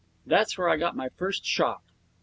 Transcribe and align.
That's 0.25 0.57
where 0.57 0.67
I 0.67 0.77
got 0.77 0.95
my 0.95 1.09
first 1.09 1.45
shock. 1.45 1.83